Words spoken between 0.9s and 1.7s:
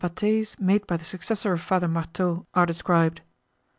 the Successor of